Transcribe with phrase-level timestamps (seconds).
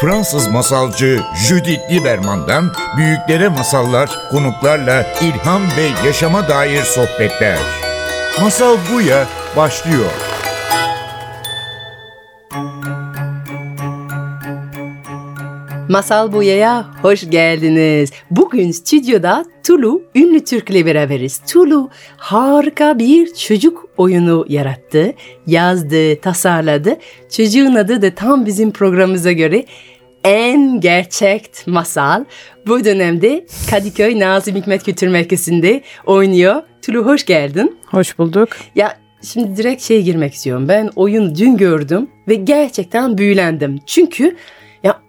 [0.00, 7.58] Fransız masalcı Judith Lieberman'dan büyüklere masallar, konuklarla ilham ve yaşama dair sohbetler.
[8.40, 9.26] Masal Buya
[9.56, 10.10] başlıyor.
[15.90, 18.10] Masal Buya'ya hoş geldiniz.
[18.30, 21.40] Bugün stüdyoda Tulu ünlü Türk'le beraberiz.
[21.48, 25.12] Tulu harika bir çocuk oyunu yarattı,
[25.46, 26.96] yazdı, tasarladı.
[27.30, 29.64] Çocuğun adı da tam bizim programımıza göre
[30.24, 32.24] en gerçek masal.
[32.66, 36.62] Bu dönemde Kadıköy Nazım Hikmet Kültür Merkezi'nde oynuyor.
[36.82, 37.78] Tulu hoş geldin.
[37.86, 38.48] Hoş bulduk.
[38.74, 40.68] Ya şimdi direkt şeye girmek istiyorum.
[40.68, 43.78] Ben oyun dün gördüm ve gerçekten büyülendim.
[43.86, 44.36] Çünkü
[44.82, 45.00] ya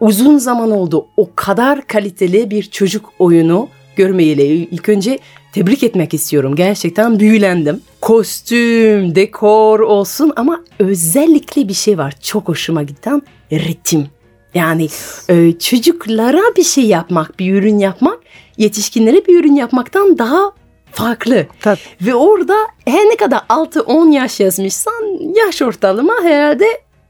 [0.00, 4.42] uzun zaman oldu o kadar kaliteli bir çocuk oyunu görmeyeli.
[4.42, 5.18] İlk önce
[5.52, 6.56] tebrik etmek istiyorum.
[6.56, 7.80] Gerçekten büyülendim.
[8.00, 12.14] Kostüm, dekor olsun ama özellikle bir şey var.
[12.22, 13.22] Çok hoşuma giden
[13.52, 14.06] ritim.
[14.54, 14.88] Yani
[15.28, 18.18] e, çocuklara bir şey yapmak, bir ürün yapmak
[18.56, 20.52] yetişkinlere bir ürün yapmaktan daha
[20.92, 21.46] farklı.
[21.60, 21.80] Tabii.
[22.00, 22.54] Ve orada
[22.86, 26.66] her ne kadar 6-10 yaş yazmışsan yaş ortalama herhalde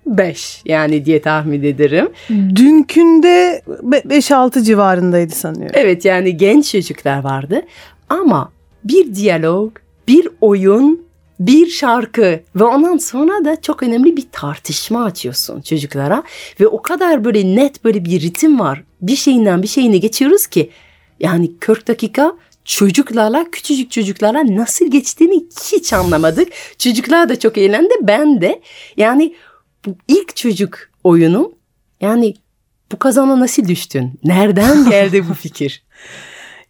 [0.06, 2.08] 5 yani diye tahmin ederim.
[2.30, 5.76] Dünkünde 5-6 civarındaydı sanıyorum.
[5.78, 7.62] Evet yani genç çocuklar vardı
[8.08, 8.52] ama
[8.84, 9.76] bir diyalog,
[10.08, 11.01] bir oyun,
[11.46, 16.22] bir şarkı ve ondan sonra da çok önemli bir tartışma açıyorsun çocuklara
[16.60, 18.84] ve o kadar böyle net böyle bir ritim var.
[19.00, 20.70] Bir şeyinden bir şeyine geçiyoruz ki
[21.20, 22.32] yani 40 dakika
[22.64, 26.48] çocuklarla küçücük çocuklarla nasıl geçtiğini hiç anlamadık.
[26.78, 28.62] Çocuklar da çok eğlendi ben de.
[28.96, 29.34] Yani
[29.86, 31.52] bu ilk çocuk oyunu
[32.00, 32.34] yani
[32.92, 34.20] bu kazana nasıl düştün?
[34.24, 35.82] Nereden geldi bu fikir?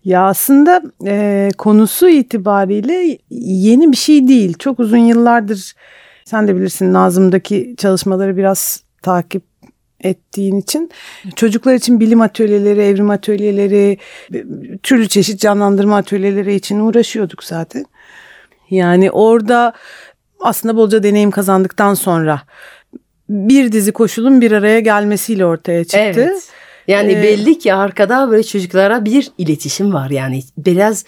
[0.05, 4.55] Ya aslında e, konusu itibariyle yeni bir şey değil.
[4.59, 5.75] Çok uzun yıllardır
[6.25, 9.43] sen de bilirsin Nazım'daki çalışmaları biraz takip
[10.01, 10.91] ettiğin için
[11.37, 13.99] çocuklar için bilim atölyeleri, evrim atölyeleri,
[14.83, 17.85] türlü çeşit canlandırma atölyeleri için uğraşıyorduk zaten.
[18.71, 19.73] Yani orada
[20.41, 22.43] aslında bolca deneyim kazandıktan sonra
[23.29, 25.99] bir dizi koşulun bir araya gelmesiyle ortaya çıktı.
[25.99, 26.49] Evet.
[26.89, 31.05] Yani ee, belli ki arkada böyle çocuklara bir iletişim var yani biraz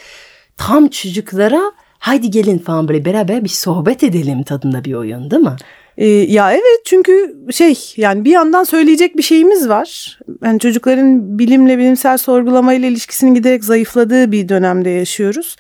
[0.57, 5.57] tam çocuklara haydi gelin falan böyle beraber bir sohbet edelim tadında bir oyun değil mi?
[5.99, 10.19] Ee, ya evet çünkü şey yani bir yandan söyleyecek bir şeyimiz var.
[10.45, 15.57] Yani çocukların bilimle bilimsel sorgulamayla ilişkisinin giderek zayıfladığı bir dönemde yaşıyoruz.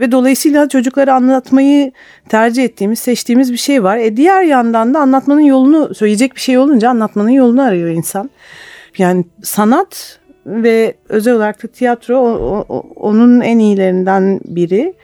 [0.00, 1.92] Ve dolayısıyla çocuklara anlatmayı
[2.28, 3.96] tercih ettiğimiz, seçtiğimiz bir şey var.
[3.96, 8.30] E diğer yandan da anlatmanın yolunu, söyleyecek bir şey olunca anlatmanın yolunu arıyor insan.
[8.98, 14.94] Yani sanat ve özel olarak da tiyatro o, o, onun en iyilerinden biri.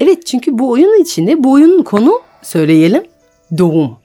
[0.00, 3.02] Evet çünkü bu oyunun içinde bu oyunun konu söyleyelim
[3.58, 3.96] doğum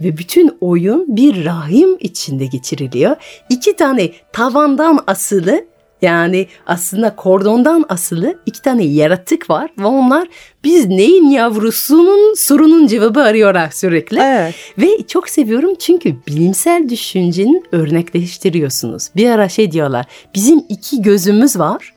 [0.00, 3.16] ve bütün oyun bir rahim içinde geçiriliyor.
[3.50, 5.64] İki tane tavandan asılı
[6.04, 10.28] yani aslında kordondan asılı iki tane yaratık var ve onlar
[10.64, 14.20] biz neyin yavrusunun sorunun cevabı arıyorlar sürekli.
[14.20, 14.54] Evet.
[14.78, 19.10] Ve çok seviyorum çünkü bilimsel düşüncenin örnekleştiriyorsunuz.
[19.16, 21.93] Bir ara şey diyorlar bizim iki gözümüz var.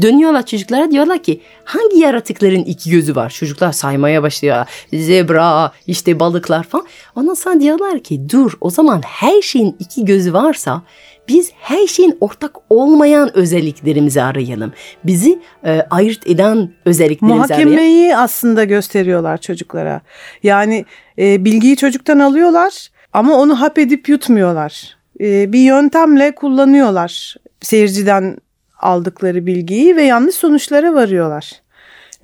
[0.00, 3.30] Dönüyorlar çocuklara diyorlar ki hangi yaratıkların iki gözü var?
[3.30, 4.66] Çocuklar saymaya başlıyor.
[4.92, 6.86] Zebra, işte balıklar falan.
[7.16, 10.82] Ondan sonra diyorlar ki dur o zaman her şeyin iki gözü varsa
[11.28, 14.72] biz her şeyin ortak olmayan özelliklerimizi arayalım.
[15.04, 17.72] Bizi e, ayırt eden özelliklerimizi Muhakemeyi arayalım.
[17.72, 20.00] Muhakemeyi aslında gösteriyorlar çocuklara.
[20.42, 20.84] Yani
[21.18, 24.96] e, bilgiyi çocuktan alıyorlar ama onu hap edip yutmuyorlar.
[25.20, 28.36] E, bir yöntemle kullanıyorlar seyirciden
[28.82, 31.52] aldıkları bilgiyi ve yanlış sonuçlara varıyorlar.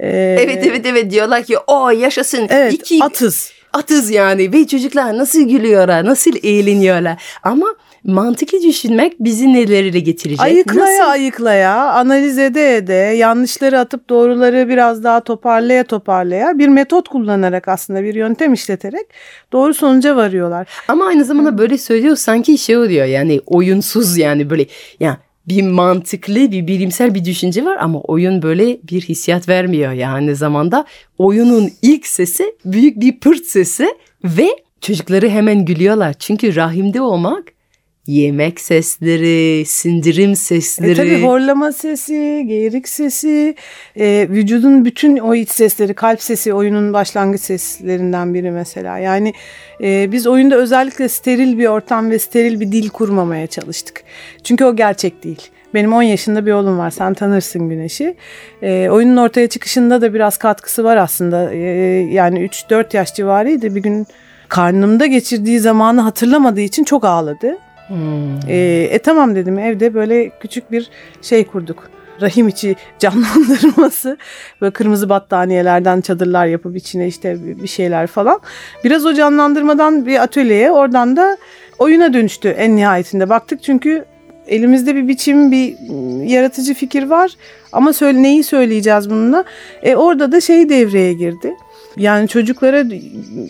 [0.00, 2.46] Ee, evet evet evet diyorlar ki o yaşasın.
[2.50, 3.52] Evet İki, atız.
[3.72, 7.66] Atız yani ve çocuklar nasıl gülüyorlar nasıl eğleniyorlar ama
[8.04, 10.40] mantıklı düşünmek bizi neleriyle getirecek?
[10.40, 11.10] Ayıklaya Nasıl?
[11.10, 18.02] ayıklaya, analiz ede ede, yanlışları atıp doğruları biraz daha toparlaya toparlaya bir metot kullanarak aslında
[18.02, 19.06] bir yöntem işleterek
[19.52, 20.68] doğru sonuca varıyorlar.
[20.88, 24.66] Ama aynı zamanda böyle söylüyor sanki şey oluyor yani oyunsuz yani böyle
[25.00, 25.16] yani
[25.48, 29.92] bir mantıklı bir bilimsel bir düşünce var ama oyun böyle bir hissiyat vermiyor.
[29.92, 30.84] Yani zamanda
[31.18, 33.88] oyunun ilk sesi büyük bir pırt sesi
[34.24, 34.48] ve
[34.80, 36.14] çocukları hemen gülüyorlar.
[36.18, 37.57] Çünkü rahimde olmak
[38.08, 40.90] yemek sesleri, sindirim sesleri.
[40.90, 43.54] E tabii horlama sesi, geğirik sesi,
[43.96, 48.98] e, vücudun bütün o iç sesleri, kalp sesi oyunun başlangıç seslerinden biri mesela.
[48.98, 49.34] Yani
[49.82, 54.02] e, biz oyunda özellikle steril bir ortam ve steril bir dil kurmamaya çalıştık.
[54.44, 55.42] Çünkü o gerçek değil.
[55.74, 56.90] Benim 10 yaşında bir oğlum var.
[56.90, 58.14] Sen tanırsın Güneş'i.
[58.62, 61.54] E, oyunun ortaya çıkışında da biraz katkısı var aslında.
[61.54, 61.58] E,
[62.12, 63.74] yani 3-4 yaş civarıydı.
[63.74, 64.06] Bir gün
[64.48, 67.58] karnımda geçirdiği zamanı hatırlamadığı için çok ağladı.
[68.48, 70.90] E, e tamam dedim evde böyle küçük bir
[71.22, 71.90] şey kurduk.
[72.20, 74.18] Rahim içi canlandırması
[74.60, 78.40] böyle kırmızı battaniyelerden çadırlar yapıp içine işte bir şeyler falan.
[78.84, 81.36] Biraz o canlandırmadan bir atölyeye oradan da
[81.78, 83.28] oyuna dönüştü en nihayetinde.
[83.28, 84.04] Baktık çünkü
[84.48, 85.76] elimizde bir biçim bir
[86.26, 87.30] yaratıcı fikir var
[87.72, 89.44] ama söyle, neyi söyleyeceğiz bununla?
[89.82, 91.54] E, orada da şey devreye girdi.
[91.96, 92.84] Yani çocuklara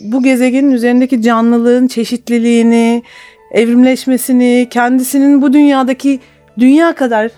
[0.03, 3.03] bu gezegenin üzerindeki canlılığın çeşitliliğini,
[3.51, 6.21] evrimleşmesini, kendisinin bu dünyadaki
[6.59, 7.31] dünya kadar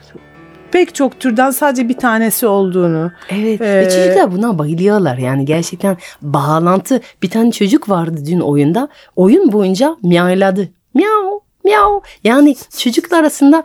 [0.73, 3.13] pek çok türden sadece bir tanesi olduğunu.
[3.31, 7.01] Evet ee, ve çocuklar buna bayılıyorlar yani gerçekten bağlantı.
[7.23, 10.69] Bir tane çocuk vardı dün oyunda oyun boyunca miyavladı.
[10.95, 13.65] Miyav miyav yani çocuklar arasında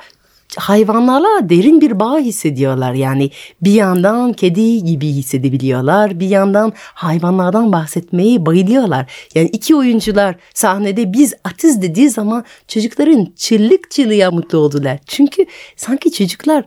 [0.55, 2.93] hayvanlarla derin bir bağ hissediyorlar.
[2.93, 3.31] Yani
[3.61, 6.19] bir yandan kedi gibi hissedebiliyorlar.
[6.19, 9.11] Bir yandan hayvanlardan bahsetmeyi bayılıyorlar.
[9.35, 14.99] Yani iki oyuncular sahnede biz atız dediği zaman çocukların çıllık çıllığa mutlu oldular.
[15.07, 16.65] Çünkü sanki çocuklar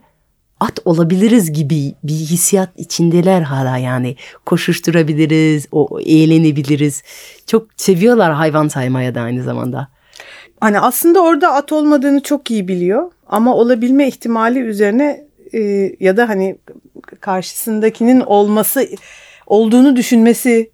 [0.61, 4.17] at olabiliriz gibi bir hissiyat içindeler hala yani.
[4.47, 7.03] Koşuşturabiliriz, o eğlenebiliriz.
[7.47, 9.89] Çok seviyorlar hayvan saymaya da aynı zamanda.
[10.61, 15.25] Hani aslında orada at olmadığını çok iyi biliyor ama olabilme ihtimali üzerine
[15.55, 15.61] e,
[16.01, 16.57] ya da hani
[17.21, 18.89] karşısındakinin olması
[19.47, 20.71] olduğunu düşünmesi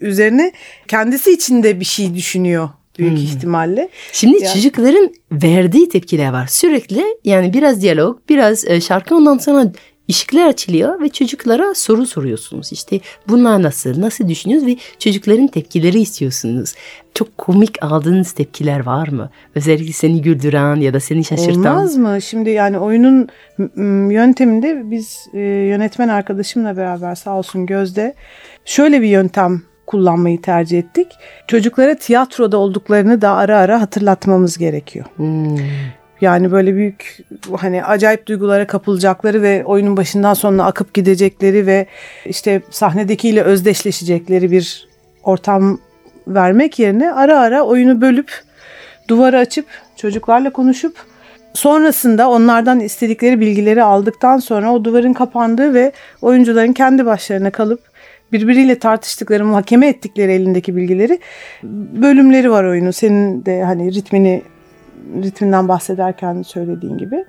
[0.00, 0.52] üzerine
[0.88, 3.24] kendisi içinde bir şey düşünüyor büyük hmm.
[3.24, 3.88] ihtimalle.
[4.12, 4.54] Şimdi yani.
[4.54, 6.46] çocukların verdiği tepkiler var.
[6.46, 9.72] Sürekli yani biraz diyalog, biraz e, şarkı ondan sonra
[10.10, 12.72] ışıklar açılıyor ve çocuklara soru soruyorsunuz.
[12.72, 16.74] İşte bunlar nasıl, nasıl düşünüyorsunuz ve çocukların tepkileri istiyorsunuz.
[17.14, 19.30] Çok komik aldığınız tepkiler var mı?
[19.54, 21.76] Özellikle seni güldüren ya da seni şaşırtan.
[21.76, 22.22] Olmaz mı?
[22.22, 23.28] Şimdi yani oyunun
[24.10, 28.14] yönteminde biz e, yönetmen arkadaşımla beraber sağ olsun Gözde
[28.64, 31.06] şöyle bir yöntem kullanmayı tercih ettik.
[31.46, 35.06] Çocuklara tiyatroda olduklarını da ara ara hatırlatmamız gerekiyor.
[35.16, 35.56] Hmm.
[36.22, 37.18] Yani böyle büyük
[37.56, 41.86] hani acayip duygulara kapılacakları ve oyunun başından sonuna akıp gidecekleri ve
[42.26, 44.88] işte sahnedekiyle özdeşleşecekleri bir
[45.22, 45.78] ortam
[46.28, 48.42] vermek yerine ara ara oyunu bölüp
[49.08, 49.66] duvarı açıp
[49.96, 50.96] çocuklarla konuşup
[51.54, 55.92] sonrasında onlardan istedikleri bilgileri aldıktan sonra o duvarın kapandığı ve
[56.22, 57.80] oyuncuların kendi başlarına kalıp
[58.32, 61.18] birbiriyle tartıştıkları, muhakeme ettikleri elindeki bilgileri
[62.02, 62.90] bölümleri var oyunun.
[62.90, 64.42] Senin de hani ritmini
[65.22, 67.24] ritminden bahsederken söylediğin gibi.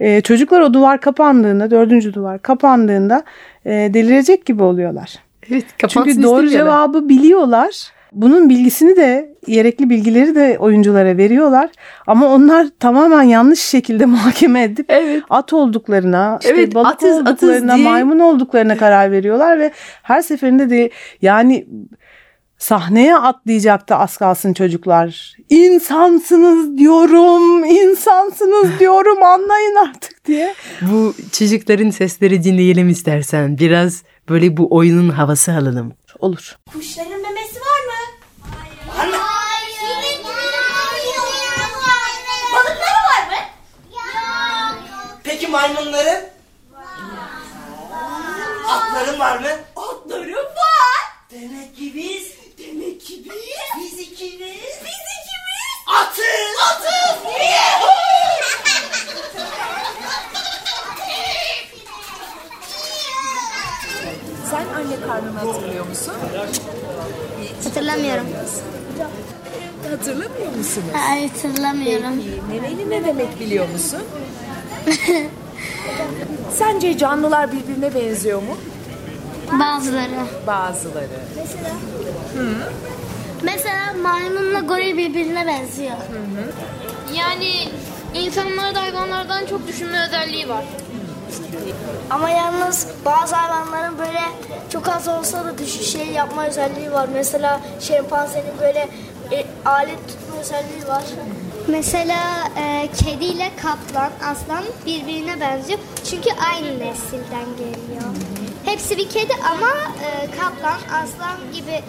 [0.00, 3.22] Ee, çocuklar o duvar kapandığında, dördüncü duvar kapandığında
[3.64, 5.18] e, delirecek gibi oluyorlar.
[5.50, 7.92] Evet, Çünkü doğru cevabı biliyorlar.
[8.12, 11.70] Bunun bilgisini de gerekli bilgileri de oyunculara veriyorlar.
[12.06, 15.22] Ama onlar tamamen yanlış şekilde muhakeme edip evet.
[15.30, 19.70] at olduklarına, işte evet, balık atız, olduklarına, atız maymun olduklarına karar veriyorlar ve
[20.02, 20.90] her seferinde de
[21.22, 21.66] yani
[22.60, 25.36] sahneye atlayacaktı az kalsın çocuklar.
[25.48, 30.54] İnsansınız diyorum, insansınız diyorum anlayın artık diye.
[30.80, 33.58] Bu çocukların sesleri dinleyelim istersen.
[33.58, 35.92] Biraz böyle bu oyunun havası alalım.
[36.18, 36.58] Olur.
[36.72, 38.00] Kuşların memesi var mı?
[38.40, 38.98] Hayır.
[38.98, 39.16] Var mı?
[39.16, 40.20] Hayır.
[42.52, 43.40] Balıkları var mı?
[43.92, 45.18] Yok.
[45.24, 46.24] Peki maymunların?
[46.72, 46.84] Var.
[48.68, 49.48] Atların var mı?
[49.76, 51.00] Atlarım var.
[51.30, 53.98] Demek ki biz Demek ki biz...
[53.98, 54.40] Biz ikimiz.
[54.84, 55.70] Biz ikimiz.
[55.86, 56.56] Atız.
[56.70, 57.20] Atız.
[64.50, 66.14] Sen anne karnını hatırlıyor musun?
[67.64, 68.26] Hatırlamıyorum.
[69.90, 70.86] Hatırlamıyor musunuz?
[70.92, 72.12] Hayır hatırlamıyorum.
[72.16, 74.02] Peki memeli ne demek biliyor musun?
[76.52, 78.56] Sence canlılar birbirine benziyor mu?
[79.52, 80.26] Bazıları.
[80.46, 81.08] Bazıları.
[81.36, 81.70] Mesela?
[82.36, 82.72] Hı.
[83.42, 85.90] Mesela maymunla goril birbirine benziyor.
[85.90, 86.52] Hı hı.
[87.14, 87.52] Yani
[88.14, 90.64] insanlarda hayvanlardan çok düşünme özelliği var.
[92.10, 94.20] Ama yalnız bazı hayvanların böyle
[94.72, 97.08] çok az olsa da düşün şey yapma özelliği var.
[97.14, 98.88] Mesela şempanzenin böyle
[99.32, 101.02] e, alet tutma özelliği var.
[101.68, 105.78] Mesela e, kedi ile kaplan, aslan birbirine benziyor.
[106.10, 108.14] Çünkü aynı nesilden geliyor.
[108.64, 109.70] Hepsi bir kedi ama
[110.04, 111.82] e, kaplan, aslan gibi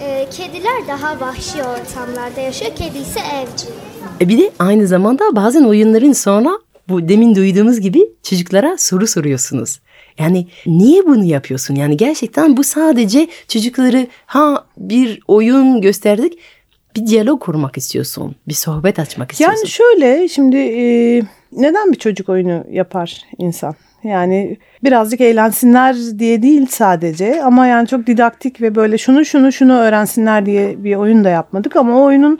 [0.00, 2.70] e, kediler daha vahşi ortamlarda yaşıyor.
[2.76, 3.68] Kedi ise evcil.
[4.20, 9.80] E bir de aynı zamanda bazen oyunların sonra bu demin duyduğumuz gibi çocuklara soru soruyorsunuz.
[10.18, 11.74] Yani niye bunu yapıyorsun?
[11.74, 16.38] Yani gerçekten bu sadece çocukları ha bir oyun gösterdik
[16.96, 18.36] bir diyalog kurmak istiyorsun.
[18.48, 19.58] Bir sohbet açmak istiyorsun.
[19.58, 23.74] Yani şöyle şimdi e, neden bir çocuk oyunu yapar insan?
[24.04, 29.78] Yani birazcık eğlensinler diye değil sadece ama yani çok didaktik ve böyle şunu şunu şunu
[29.78, 32.38] öğrensinler diye bir oyun da yapmadık ama o oyunun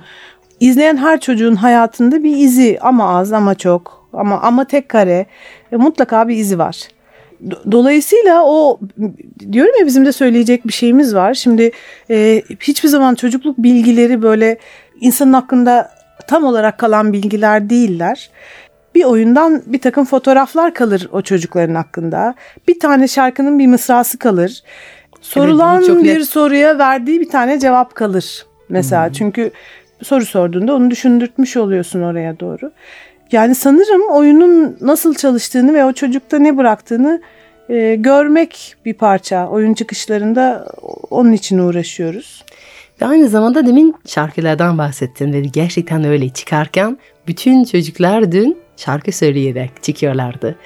[0.60, 5.26] izleyen her çocuğun hayatında bir izi ama az ama çok ama ama tek kare
[5.72, 6.88] e, mutlaka bir izi var.
[7.48, 8.80] Do- Dolayısıyla o
[9.52, 11.34] diyorum ya bizim de söyleyecek bir şeyimiz var.
[11.34, 11.70] Şimdi
[12.10, 14.58] e, hiçbir zaman çocukluk bilgileri böyle
[15.00, 15.90] insanın hakkında
[16.28, 18.30] tam olarak kalan bilgiler değiller.
[18.98, 22.34] Bir oyundan bir takım fotoğraflar kalır o çocukların hakkında.
[22.68, 24.62] Bir tane şarkının bir mısrası kalır.
[25.20, 28.46] Sorulan çok bir net- soruya verdiği bir tane cevap kalır.
[28.68, 29.50] Mesela çünkü
[30.02, 32.72] soru sorduğunda onu düşündürtmüş oluyorsun oraya doğru.
[33.32, 37.20] Yani sanırım oyunun nasıl çalıştığını ve o çocukta ne bıraktığını
[37.68, 39.48] e, görmek bir parça.
[39.48, 40.66] Oyun çıkışlarında
[41.10, 42.44] onun için uğraşıyoruz.
[43.02, 49.82] Ve aynı zamanda demin şarkılardan bahsettin ve gerçekten öyle çıkarken bütün çocuklar dün şarkı söyleyerek
[49.82, 50.56] çıkıyorlardı.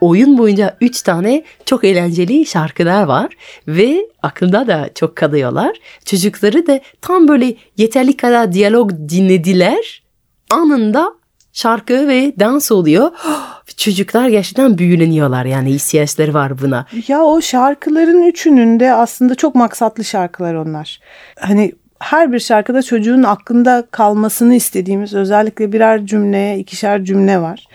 [0.00, 3.32] Oyun boyunca üç tane çok eğlenceli şarkılar var
[3.68, 5.76] ve aklında da çok kalıyorlar.
[6.04, 10.02] Çocukları da tam böyle yeterli kadar diyalog dinlediler.
[10.50, 11.14] Anında
[11.52, 13.10] şarkı ve dans oluyor.
[13.76, 16.86] Çocuklar gerçekten büyüleniyorlar yani ihtiyaçları var buna.
[17.08, 21.00] Ya o şarkıların üçünün de aslında çok maksatlı şarkılar onlar.
[21.40, 27.68] Hani her bir şarkıda çocuğun aklında kalmasını istediğimiz özellikle birer cümle, ikişer cümle var.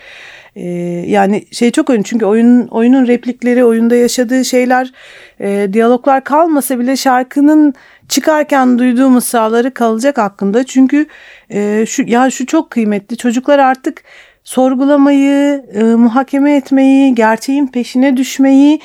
[0.56, 0.68] Ee,
[1.06, 4.92] yani şey çok önemli çünkü oyunun oyunun replikleri, oyunda yaşadığı şeyler,
[5.40, 7.74] e, diyaloglar kalmasa bile şarkının
[8.08, 10.64] çıkarken duyduğu mısraları kalacak hakkında.
[10.64, 11.06] Çünkü
[11.50, 13.16] e, şu ya şu çok kıymetli.
[13.16, 14.02] Çocuklar artık
[14.44, 18.80] sorgulamayı, e, muhakeme etmeyi, gerçeğin peşine düşmeyi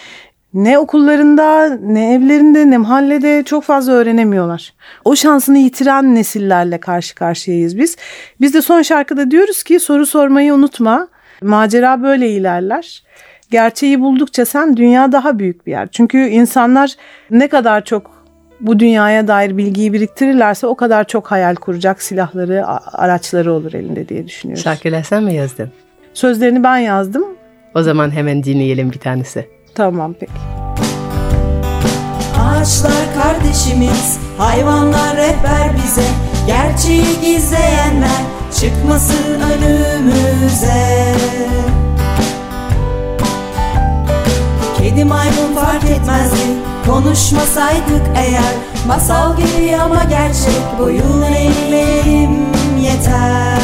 [0.53, 4.73] ne okullarında, ne evlerinde, ne mahallede çok fazla öğrenemiyorlar.
[5.05, 7.97] O şansını yitiren nesillerle karşı karşıyayız biz.
[8.41, 11.07] Biz de son şarkıda diyoruz ki soru sormayı unutma.
[11.41, 13.03] Macera böyle ilerler.
[13.51, 15.87] Gerçeği buldukça sen dünya daha büyük bir yer.
[15.91, 16.95] Çünkü insanlar
[17.31, 18.19] ne kadar çok
[18.59, 24.27] bu dünyaya dair bilgiyi biriktirirlerse o kadar çok hayal kuracak silahları, araçları olur elinde diye
[24.27, 24.63] düşünüyoruz.
[24.63, 25.71] Şarkılar sen mi yazdın?
[26.13, 27.25] Sözlerini ben yazdım.
[27.75, 29.58] O zaman hemen dinleyelim bir tanesi.
[29.75, 30.31] Tamam peki.
[32.41, 36.07] Ağaçlar kardeşimiz, hayvanlar rehber bize.
[36.47, 38.21] Gerçeği gizleyenler
[38.59, 41.15] çıkmasın önümüze.
[44.77, 48.53] Kedi maymun fark etmezdi Konuşmasaydık eğer.
[48.87, 52.47] Masal gibi ama gerçek Boyun eğmeyelim
[52.81, 53.59] yeter.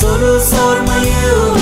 [0.00, 1.59] Soru sormayı unutma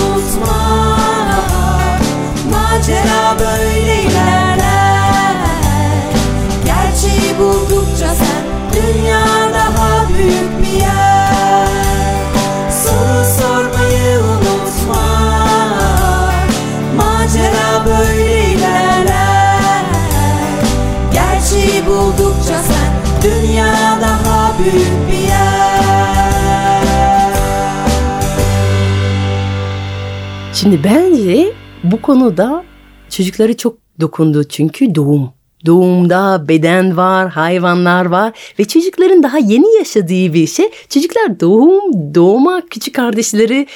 [2.88, 5.35] Macera böyle ilerler.
[6.64, 9.21] Gerçeği buldukça sen Dünya
[9.54, 11.68] daha büyük bir yer.
[12.71, 15.07] Soru sormayı unutma.
[16.97, 19.85] Macera böyle ilerler.
[21.12, 22.92] Gerçeği buldukça sen
[23.23, 25.78] Dünya daha büyük bir yer.
[30.54, 31.52] Şimdi bence
[31.85, 32.64] bu konuda
[33.19, 35.31] çocukları çok dokundu çünkü doğum.
[35.67, 40.71] Doğumda beden var, hayvanlar var ve çocukların daha yeni yaşadığı bir şey.
[40.89, 43.67] Çocuklar doğum, doğuma küçük kardeşleri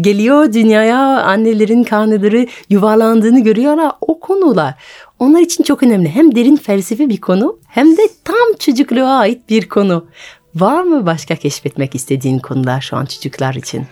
[0.00, 3.92] geliyor dünyaya, annelerin karnları yuvarlandığını görüyorlar.
[4.00, 4.74] O konular
[5.18, 6.08] onlar için çok önemli.
[6.08, 10.06] Hem derin felsefi bir konu hem de tam çocukluğa ait bir konu.
[10.54, 13.84] Var mı başka keşfetmek istediğin konular şu an çocuklar için?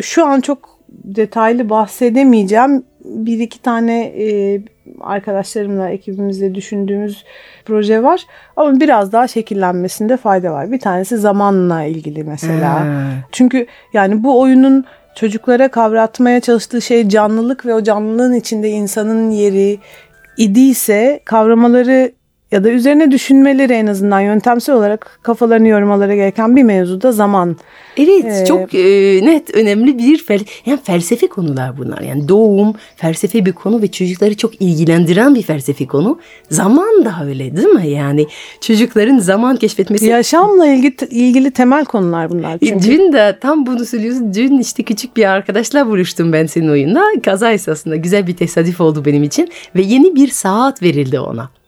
[0.00, 2.89] Şu an çok detaylı bahsedemeyeceğim.
[3.04, 4.60] Bir iki tane e,
[5.00, 7.24] arkadaşlarımla ekibimizle düşündüğümüz
[7.64, 8.26] proje var.
[8.56, 10.72] Ama biraz daha şekillenmesinde fayda var.
[10.72, 12.80] Bir tanesi zamanla ilgili mesela.
[12.80, 12.86] Ha.
[13.32, 19.78] Çünkü yani bu oyunun çocuklara kavratmaya çalıştığı şey canlılık ve o canlılığın içinde insanın yeri
[20.36, 22.12] idiyse kavramaları
[22.52, 27.56] ya da üzerine düşünmeleri en azından yöntemsel olarak kafalarını yormaları gereken bir mevzuda zaman.
[27.96, 28.80] Evet Ee, çok e,
[29.26, 32.00] net önemli bir fel yani felsefi konular bunlar.
[32.00, 36.18] Yani doğum felsefi bir konu ve çocukları çok ilgilendiren bir felsefi konu.
[36.50, 37.88] Zaman da öyle değil mi?
[37.88, 38.26] Yani
[38.60, 40.06] çocukların zaman keşfetmesi.
[40.06, 42.58] Yaşamla ilgili, ilgili temel konular bunlar.
[42.58, 44.34] Çünkü Dün de tam bunu söylüyorsun.
[44.34, 47.04] Dün işte küçük bir arkadaşla buluştum ben senin oyunda.
[47.24, 49.48] Kaza esasında güzel bir tesadüf oldu benim için.
[49.76, 51.59] Ve yeni bir saat verildi ona.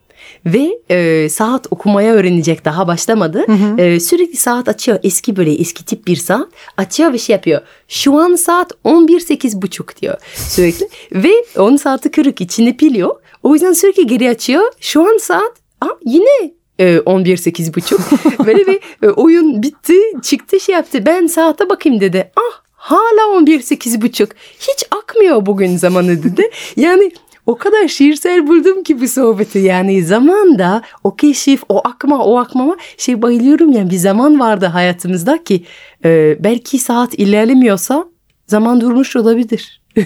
[0.46, 3.44] Ve e, saat okumaya öğrenecek daha başlamadı.
[3.78, 4.98] E, sürekli saat açıyor.
[5.02, 6.48] Eski böyle eski tip bir saat.
[6.76, 7.60] Açıyor ve şey yapıyor.
[7.88, 10.88] Şu an saat 11.08 buçuk diyor sürekli.
[11.12, 13.22] ve 10 saati kırık içinde pil yok.
[13.42, 14.72] O yüzden sürekli geri açıyor.
[14.80, 18.00] Şu an saat Aa, yine e, 11 buçuk.
[18.46, 21.06] Böyle bir e, oyun bitti çıktı şey yaptı.
[21.06, 22.32] Ben saate bakayım dedi.
[22.36, 24.28] Ah hala 11 buçuk.
[24.58, 26.50] Hiç akmıyor bugün zamanı dedi.
[26.76, 27.12] Yani
[27.46, 32.76] o kadar şiirsel buldum ki bu sohbeti yani zamanda o keşif o akma o akmama
[32.96, 35.64] şey bayılıyorum yani bir zaman vardı hayatımızda ki
[36.04, 38.04] e, belki saat ilerlemiyorsa
[38.46, 39.82] zaman durmuş olabilir.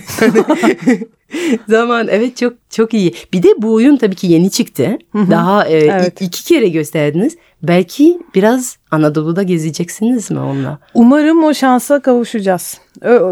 [1.68, 3.14] zaman evet çok çok iyi.
[3.32, 4.98] Bir de bu oyun tabii ki yeni çıktı.
[5.14, 6.22] Daha e, Evet.
[6.22, 7.36] iki kere gösterdiniz.
[7.68, 10.78] Belki biraz Anadolu'da gezeceksiniz mi onunla?
[10.94, 12.80] Umarım o şansa kavuşacağız.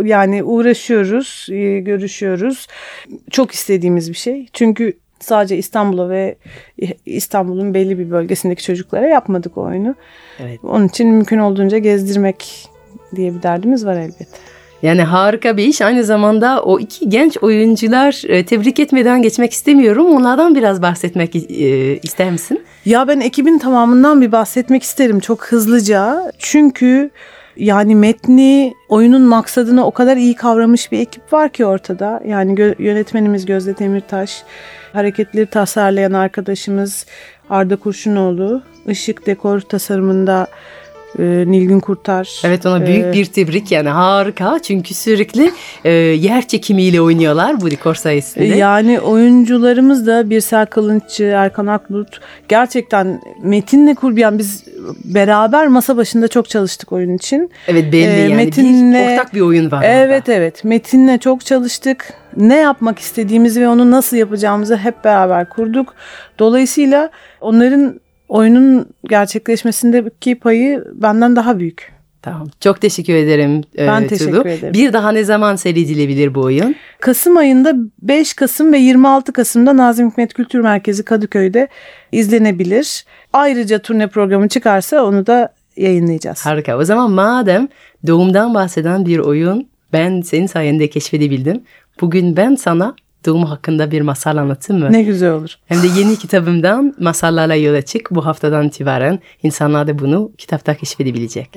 [0.04, 2.66] Yani uğraşıyoruz, e, görüşüyoruz.
[3.30, 4.46] Çok istediğimiz bir şey.
[4.52, 6.36] Çünkü sadece İstanbul'a ve
[7.06, 9.94] İstanbul'un belli bir bölgesindeki çocuklara yapmadık o oyunu.
[10.40, 10.60] Evet.
[10.62, 12.68] Onun için mümkün olduğunca gezdirmek
[13.16, 14.26] diye bir derdimiz var elbette.
[14.84, 15.80] Yani harika bir iş.
[15.80, 20.06] Aynı zamanda o iki genç oyuncular e, tebrik etmeden geçmek istemiyorum.
[20.06, 21.40] Onlardan biraz bahsetmek e,
[21.96, 22.62] ister misin?
[22.84, 26.32] Ya ben ekibin tamamından bir bahsetmek isterim çok hızlıca.
[26.38, 27.10] Çünkü
[27.56, 32.22] yani metni, oyunun maksadını o kadar iyi kavramış bir ekip var ki ortada.
[32.26, 34.42] Yani gö- yönetmenimiz Gözde Demirtaş,
[34.92, 37.06] hareketleri tasarlayan arkadaşımız
[37.50, 40.46] Arda Kurşunoğlu, ışık dekor tasarımında
[41.18, 42.40] e, Nilgün Kurtar.
[42.44, 44.58] Evet ona büyük Ee, bir tebrik yani harika.
[44.62, 45.50] Çünkü sürekli
[45.84, 48.44] e, yer çekimiyle oynuyorlar bu dekor sayesinde.
[48.44, 54.64] Yani oyuncularımız da Birsel Kılınççı, Erkan Akbulut gerçekten metinle kurbiyan biz
[55.04, 57.50] beraber masa başında çok çalıştık oyun için.
[57.68, 60.32] evet belli Ee, yani Metin'le- bir ortak bir oyun var Evet orada.
[60.32, 62.12] evet Metin'le çok çalıştık.
[62.36, 65.94] Ne yapmak istediğimizi ve onu nasıl yapacağımızı hep beraber kurduk.
[66.38, 71.94] Dolayısıyla onların oyunun gerçekleşmesindeki payı benden daha büyük.
[72.22, 72.48] Tamam.
[72.60, 73.60] Çok teşekkür ederim.
[73.78, 74.48] e, Ben teşekkür Tulu.
[74.48, 74.74] ederim.
[74.74, 76.74] Bir daha ne zaman seyredilebilir bu oyun?
[77.00, 81.68] Kasım ayında 5 Kasım ve 26 Kasım'da Nazım Hikmet Kültür Merkezi Kadıköy'de
[82.12, 83.04] izlenebilir.
[83.32, 86.46] Ayrıca turne programı çıkarsa onu da yayınlayacağız.
[86.46, 86.78] Harika.
[86.78, 87.68] O zaman madem
[88.06, 91.62] doğumdan bahseden bir oyun ben senin sayende keşfedebildim.
[92.00, 92.94] Bugün ben sana
[93.26, 94.92] doğum hakkında bir masal anlatayım mı?
[94.92, 95.54] Ne güzel olur.
[95.66, 98.10] Hem de yeni kitabımdan masallarla yola çık.
[98.10, 101.56] Bu haftadan itibaren insanlar da bunu kitapta keşfedebilecek.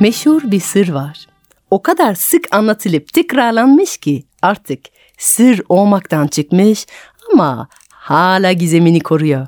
[0.00, 1.26] Meşhur bir sır var.
[1.70, 4.80] O kadar sık anlatılıp tekrarlanmış ki artık
[5.18, 6.86] sır olmaktan çıkmış
[7.32, 9.46] ama hala gizemini koruyor.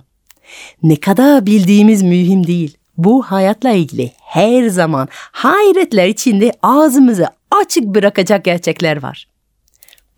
[0.82, 2.76] Ne kadar bildiğimiz mühim değil.
[2.96, 9.28] Bu hayatla ilgili her zaman hayretler içinde ağzımızı açık bırakacak gerçekler var.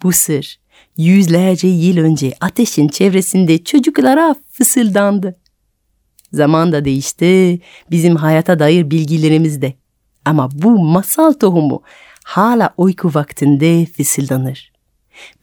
[0.02, 0.58] Bu sır
[0.96, 5.36] yüzlerce yıl önce ateşin çevresinde çocuklara fısıldandı.
[6.32, 9.81] Zaman da değişti, bizim hayata dair bilgilerimiz de.
[10.24, 11.82] Ama bu masal tohumu
[12.24, 14.72] hala uyku vaktinde fısıldanır.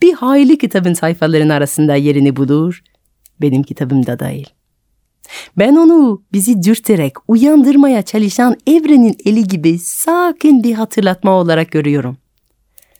[0.01, 2.83] Bir hayli kitabın sayfalarının arasında yerini bulur,
[3.41, 4.45] benim kitabımda dahil.
[5.57, 12.17] Ben onu bizi dürterek uyandırmaya çalışan evrenin eli gibi sakin bir hatırlatma olarak görüyorum.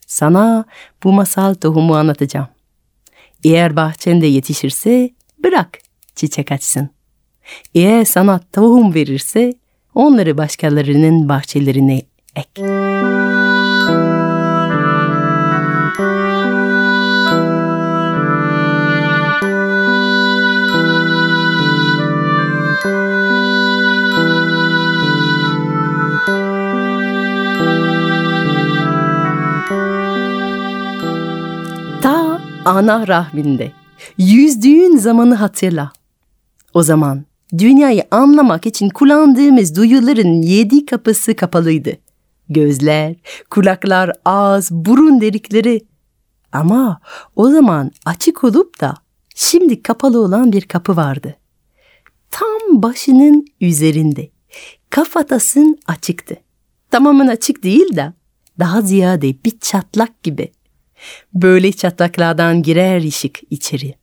[0.08, 0.66] Sana
[1.04, 2.48] bu masal tohumu anlatacağım.
[3.44, 5.10] Eğer bahçende yetişirse
[5.44, 5.80] bırak
[6.16, 6.90] çiçek açsın.
[7.76, 9.54] Eğer sana tohum verirse
[10.00, 12.02] onları başkalarının bahçelerine
[12.36, 12.50] ek.
[32.02, 33.72] Ta ana rahminde
[34.18, 35.92] yüzdüğün zamanı hatırla.
[36.74, 41.98] O zaman dünyayı anlamak için kullandığımız duyuların yedi kapısı kapalıydı.
[42.50, 43.16] Gözler,
[43.50, 45.82] kulaklar, ağız, burun delikleri.
[46.52, 47.02] Ama
[47.36, 48.94] o zaman açık olup da
[49.36, 51.36] şimdi kapalı olan bir kapı vardı.
[52.32, 54.30] Tam başının üzerinde.
[54.90, 56.36] Kafatasın açıktı.
[56.92, 58.14] Tamamen açık değil de
[58.60, 60.52] daha ziyade bir çatlak gibi.
[61.34, 63.96] Böyle çatlaklardan girer ışık içeri.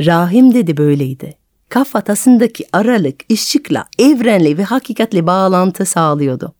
[0.00, 1.39] Rahim'de de böyleydi.
[1.70, 6.54] Kafatasındaki aralık ışıkla, evrenle ve hakikatle bağlantı sağlıyordu.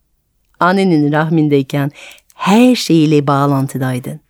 [0.60, 1.90] Annenin rahmindeyken
[2.34, 4.20] her şeyle bağlantıdaydın.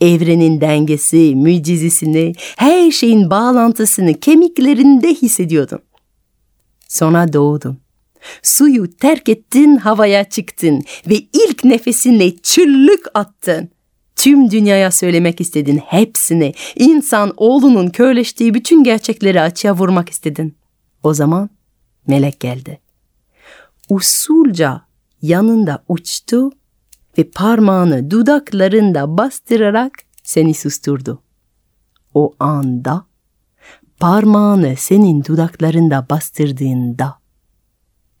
[0.00, 5.80] Evrenin dengesi, mucizesini, her şeyin bağlantısını kemiklerinde hissediyordun.
[6.88, 7.78] Sonra doğdun.
[8.42, 13.70] Suyu terk ettin, havaya çıktın ve ilk nefesinle çığlık attın.
[14.22, 16.54] Tüm dünyaya söylemek istedin hepsini.
[16.76, 20.56] İnsan oğlunun körleştiği bütün gerçekleri açığa vurmak istedin.
[21.02, 21.50] O zaman
[22.06, 22.80] melek geldi.
[23.88, 24.82] Usulca
[25.22, 26.50] yanında uçtu
[27.18, 31.22] ve parmağını dudaklarında bastırarak seni susturdu.
[32.14, 33.06] O anda
[34.00, 37.18] parmağını senin dudaklarında bastırdığında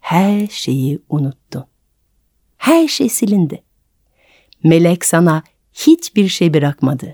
[0.00, 1.64] her şeyi unuttun.
[2.56, 3.62] Her şey silindi.
[4.64, 5.42] Melek sana
[5.74, 7.12] hiçbir şey bırakmadı.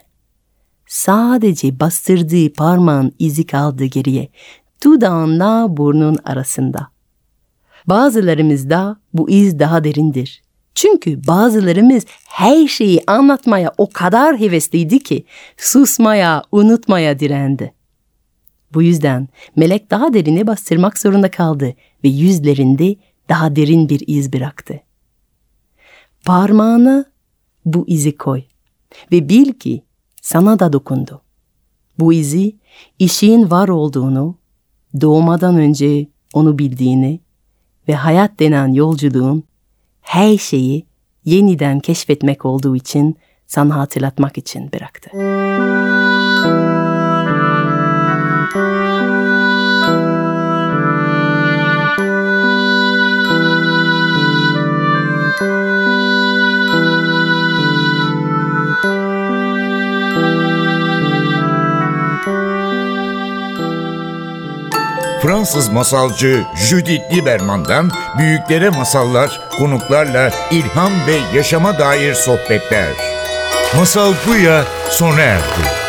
[0.86, 4.28] Sadece bastırdığı parmağın izi kaldı geriye.
[4.84, 6.88] Dudağınla burnun arasında.
[7.86, 10.42] Bazılarımızda bu iz daha derindir.
[10.74, 15.24] Çünkü bazılarımız her şeyi anlatmaya o kadar hevesliydi ki
[15.56, 17.74] susmaya, unutmaya direndi.
[18.74, 22.96] Bu yüzden melek daha derine bastırmak zorunda kaldı ve yüzlerinde
[23.28, 24.80] daha derin bir iz bıraktı.
[26.24, 27.04] Parmağına
[27.74, 28.42] bu izi koy
[29.12, 29.82] ve bil ki
[30.22, 31.20] sana da dokundu.
[31.98, 32.56] Bu izi
[32.98, 34.38] işin var olduğunu,
[35.00, 37.20] doğmadan önce onu bildiğini
[37.88, 39.44] ve hayat denen yolculuğun
[40.00, 40.86] her şeyi
[41.24, 45.10] yeniden keşfetmek olduğu için sana hatırlatmak için bıraktı.
[65.28, 72.88] Fransız masalcı Judith Lieberman'dan büyüklere masallar, konuklarla ilham ve yaşama dair sohbetler.
[73.76, 75.88] Masal Buya sona erdi.